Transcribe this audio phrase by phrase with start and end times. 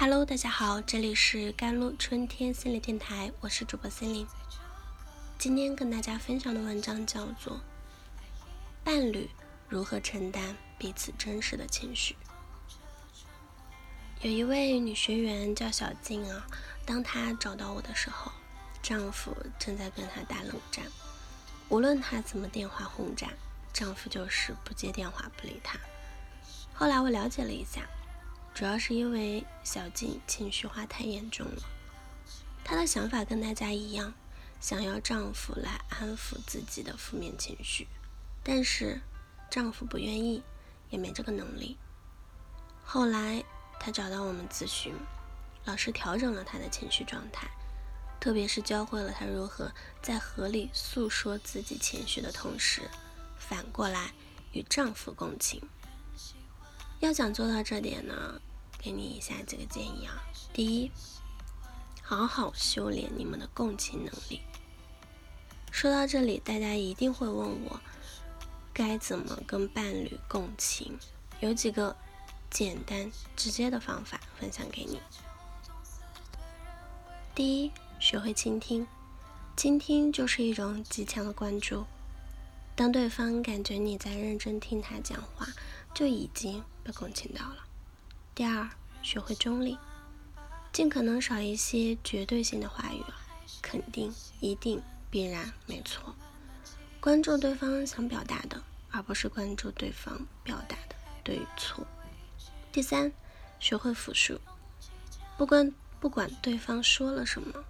[0.00, 4.28] Hello，大家好，这里是甘露春天心理电台，我是主播心灵。
[5.36, 7.56] 今天跟大家分享的文章叫做
[8.84, 9.28] 《伴侣
[9.68, 12.14] 如何承担彼此真实的情绪》。
[14.20, 16.46] 有一位女学员叫小静啊，
[16.86, 18.30] 当她找到我的时候，
[18.80, 20.84] 丈夫正在跟她打冷战，
[21.68, 23.30] 无论她怎么电话轰炸，
[23.72, 25.76] 丈夫就是不接电话不理她。
[26.72, 27.82] 后来我了解了一下。
[28.58, 31.62] 主要是因为小静情绪化太严重了，
[32.64, 34.12] 她的想法跟大家一样，
[34.60, 37.86] 想要丈夫来安抚自己的负面情绪，
[38.42, 39.00] 但是
[39.48, 40.42] 丈夫不愿意，
[40.90, 41.76] 也没这个能力。
[42.82, 43.44] 后来
[43.78, 44.92] 她找到我们咨询，
[45.64, 47.48] 老师调整了她的情绪状态，
[48.18, 49.70] 特别是教会了她如何
[50.02, 52.90] 在合理诉说自己情绪的同时，
[53.38, 54.10] 反过来
[54.50, 55.62] 与丈夫共情。
[56.98, 58.40] 要想做到这点呢？
[58.78, 60.22] 给你以下几个建议啊。
[60.52, 60.90] 第一，
[62.02, 64.40] 好好修炼你们的共情能力。
[65.70, 67.80] 说到这里，大家一定会问我，
[68.72, 70.98] 该怎么跟伴侣共情？
[71.40, 71.96] 有几个
[72.50, 75.00] 简单直接的方法分享给你。
[77.34, 78.86] 第一，学会倾听。
[79.56, 81.84] 倾听就是一种极强的关注。
[82.74, 85.46] 当对方感觉你在认真听他讲话，
[85.92, 87.67] 就已经被共情到了。
[88.38, 88.70] 第二，
[89.02, 89.76] 学会中立，
[90.72, 93.02] 尽可能少一些绝对性的话语，
[93.60, 96.14] 肯定、一定、必然，没错。
[97.00, 100.94] 关注对方想表达的，而不是关注对方表达的
[101.24, 101.84] 对与错。
[102.70, 103.12] 第三，
[103.58, 104.40] 学会复述，
[105.36, 107.64] 不管不管对方说了什么，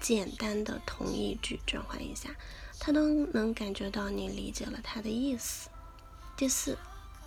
[0.00, 2.28] 简单的同义句转换一下，
[2.78, 5.70] 他都能感觉到你理解了他的意思。
[6.36, 6.76] 第四，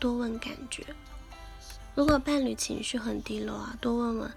[0.00, 0.86] 多问感觉。
[1.94, 4.32] 如果伴侣情绪很低落啊，多问问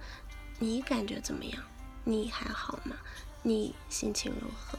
[0.60, 1.64] 你感觉怎么样？
[2.04, 2.98] 你还好吗？
[3.44, 4.78] 你心情如何？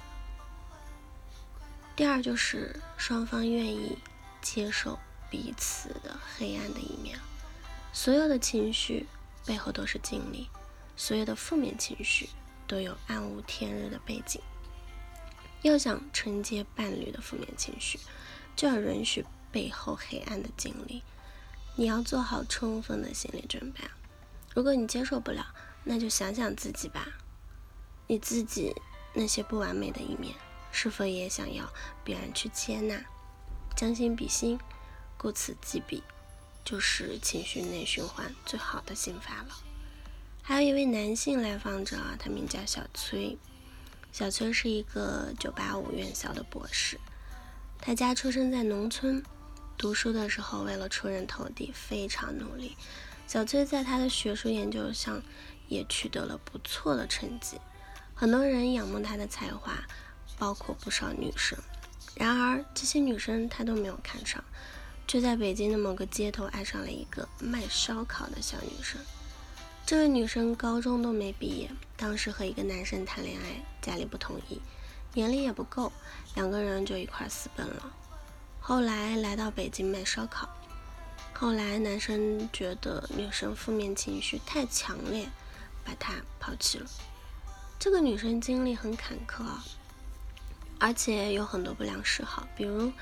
[1.94, 3.96] 第二就是双方愿意
[4.42, 4.98] 接受
[5.30, 7.18] 彼此的黑暗的一面。
[7.94, 9.06] 所有的情绪
[9.46, 10.48] 背后都是经历，
[10.96, 12.28] 所有的负面情绪
[12.66, 14.42] 都有暗无天日的背景。
[15.62, 17.98] 要想承接伴侣的负面情绪，
[18.54, 21.02] 就要允许背后黑暗的经历。
[21.78, 23.80] 你要做好充分的心理准备。
[24.54, 25.46] 如果你接受不了，
[25.84, 27.06] 那就想想自己吧，
[28.06, 28.74] 你自己
[29.12, 30.34] 那些不完美的一面，
[30.72, 31.70] 是否也想要
[32.02, 32.98] 别人去接纳？
[33.76, 34.58] 将心比心，
[35.18, 36.02] 顾此及彼，
[36.64, 39.54] 就是情绪内循环最好的心法了。
[40.42, 43.36] 还有一位男性来访者啊，他名叫小崔。
[44.12, 46.98] 小崔是一个985院校的博士，
[47.78, 49.22] 他家出生在农村。
[49.78, 52.76] 读书的时候，为了出人头地，非常努力。
[53.26, 55.20] 小崔在他的学术研究上
[55.68, 57.60] 也取得了不错的成绩，
[58.14, 59.72] 很多人仰慕他的才华，
[60.38, 61.58] 包括不少女生。
[62.14, 64.42] 然而，这些女生他都没有看上，
[65.06, 69.00] 却在北京的某个街头爱上了一个卖烧烤的小女生。
[69.84, 74.60] 这位女生高中都没毕业，当时和一个男生谈恋爱，家里不同意，
[75.12, 75.92] 年龄也不够，
[76.34, 77.92] 两个人就一块私奔了。
[78.68, 80.48] 后来来到北京卖烧烤，
[81.32, 85.28] 后来男生觉得女生负面情绪太强烈，
[85.84, 86.86] 把她抛弃了。
[87.78, 89.44] 这个女生经历很坎坷，
[90.80, 92.92] 而且有很多不良嗜好，比如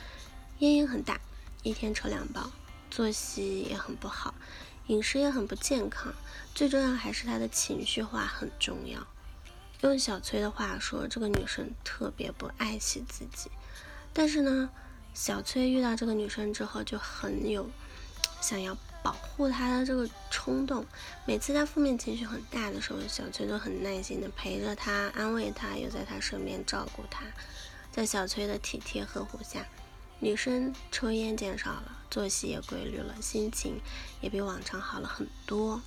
[0.58, 1.18] 烟瘾很大，
[1.62, 2.50] 一天抽两包，
[2.90, 4.34] 作息也很不好，
[4.88, 6.12] 饮食也很不健康，
[6.54, 9.06] 最重要还是她的情绪化很重要。
[9.80, 13.50] 用小崔的话说，这个女生特别不爱惜自己，
[14.12, 14.68] 但是呢。
[15.14, 17.70] 小崔遇到这个女生之后，就很有
[18.40, 20.84] 想要保护她的这个冲动。
[21.24, 27.24] 每次她负面情绪很大的时候，小崔都很耐心的陪着她，安慰她，又在她身边照顾她。
[27.92, 29.64] 在小崔的体贴呵护下，
[30.18, 33.80] 女生抽烟减少了，作息也规律了，心情
[34.20, 35.80] 也比往常好了很多。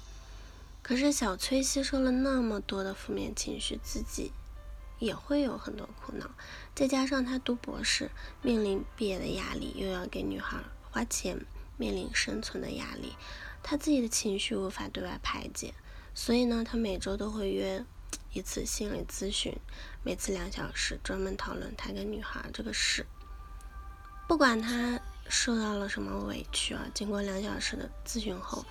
[0.81, 4.31] 可是小崔吸收了那么多的负面情绪，自己。
[4.99, 6.29] 也会有很多苦恼，
[6.73, 8.09] 再加上他读博士，
[8.41, 10.57] 面临毕业的压力，又要给女孩
[10.89, 11.45] 花钱，
[11.77, 13.15] 面临生存的压力，
[13.61, 15.73] 他自己的情绪无法对外排解，
[16.13, 17.85] 所以呢，他每周都会约
[18.33, 19.55] 一次心理咨询，
[20.03, 23.05] 每次两小时，专门讨论他跟女孩这个事。
[24.27, 24.99] 不管他
[25.29, 28.65] 受到了什么委屈啊，经过两小时的咨询后，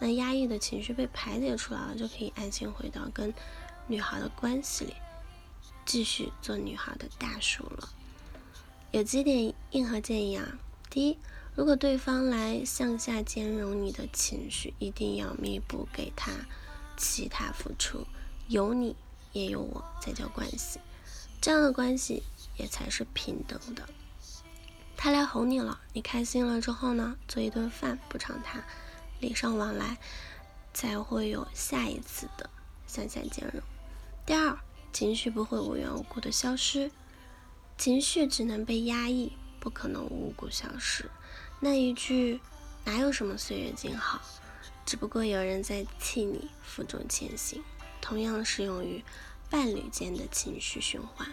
[0.00, 3.32] 那压抑的情绪被排解出来了，就可以安心回到跟
[3.86, 4.94] 女孩的关系里。
[5.86, 7.88] 继续做女孩的大叔了。
[8.90, 10.58] 有几点硬核建议啊。
[10.90, 11.18] 第一，
[11.54, 16.32] 如果对方来向下兼容你的情绪，一定要弥补给他
[16.96, 18.06] 其他付出，
[18.48, 18.96] 有你
[19.32, 20.80] 也有我才叫关系，
[21.40, 22.22] 这样的关系
[22.56, 23.88] 也才是平等的。
[24.96, 28.64] 他来哄你了，你开心了之后呢，做一顿饭补偿他，
[29.20, 29.98] 礼尚往来，
[30.72, 32.48] 才会有下一次的
[32.86, 33.62] 向下兼容。
[34.24, 34.58] 第二，
[34.96, 36.90] 情绪不会无缘无故的消失，
[37.76, 41.10] 情绪只能被压抑，不可能无故消失。
[41.60, 42.40] 那一句
[42.86, 44.22] 哪有什么岁月静好，
[44.86, 47.62] 只不过有人在替你负重前行，
[48.00, 49.04] 同样适用于
[49.50, 51.28] 伴侣间的情绪循环。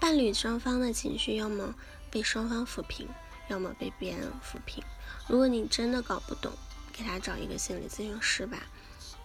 [0.00, 1.76] 伴侣双方的情绪要么
[2.10, 3.06] 被双方抚平，
[3.46, 4.82] 要么被别人抚平。
[5.28, 6.50] 如果你真的搞不懂，
[6.92, 8.58] 给他找一个心理咨询师吧。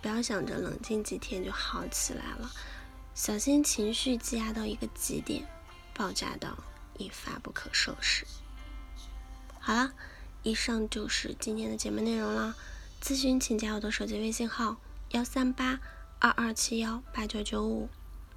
[0.04, 2.52] 不要想着冷静几天就好起来了，
[3.20, 5.46] 小心情绪积压到一个极点，
[5.94, 6.58] 爆炸到
[6.98, 8.26] 一发不可收拾。
[9.60, 9.92] 好了，
[10.42, 12.56] 以上就是今天的节目内容了。
[13.02, 14.78] 咨询请加我的手机微信号：
[15.10, 15.82] 幺三八
[16.20, 17.90] 二二七幺八九九五，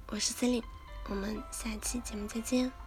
[0.07, 0.65] 我是 c e l i n e
[1.07, 2.82] 我们下期节目再见。